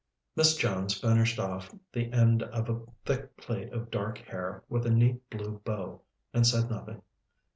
Miss 0.35 0.55
Jones 0.55 0.99
finished 0.99 1.37
off 1.37 1.71
the 1.93 2.11
end 2.11 2.41
of 2.41 2.67
a 2.69 2.81
thick 3.05 3.37
plait 3.37 3.71
of 3.71 3.91
dark 3.91 4.17
hair 4.17 4.63
with 4.67 4.87
a 4.87 4.91
neat 4.91 5.29
blue 5.29 5.59
bow, 5.63 6.01
and 6.33 6.47
said 6.47 6.71
nothing. 6.71 7.03